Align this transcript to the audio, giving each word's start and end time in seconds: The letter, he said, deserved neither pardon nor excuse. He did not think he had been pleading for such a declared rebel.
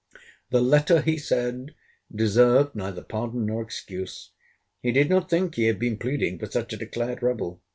The 0.49 0.61
letter, 0.61 1.01
he 1.03 1.19
said, 1.19 1.75
deserved 2.11 2.73
neither 2.73 3.03
pardon 3.03 3.45
nor 3.45 3.61
excuse. 3.61 4.31
He 4.81 4.91
did 4.91 5.11
not 5.11 5.29
think 5.29 5.53
he 5.53 5.65
had 5.65 5.77
been 5.77 5.99
pleading 5.99 6.39
for 6.39 6.47
such 6.49 6.73
a 6.73 6.77
declared 6.77 7.21
rebel. 7.21 7.61